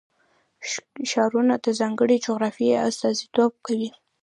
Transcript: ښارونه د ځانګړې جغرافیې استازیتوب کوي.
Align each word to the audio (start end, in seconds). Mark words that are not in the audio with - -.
ښارونه 1.11 1.55
د 1.65 1.67
ځانګړې 1.79 2.17
جغرافیې 2.25 2.75
استازیتوب 2.89 3.53
کوي. 3.65 3.89